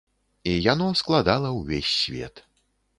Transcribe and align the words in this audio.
І 0.51 0.55
яно 0.73 0.87
складала 1.03 1.55
ўвесь 1.59 1.95
свет. 2.03 2.47